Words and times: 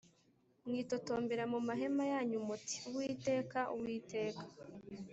Mwitotombera 0.67 1.43
mu 1.53 1.59
mahema 1.67 2.03
yanyu 2.13 2.37
muti 2.47 2.75
Uwiteka 2.89 3.59
uwiteka 3.75 4.43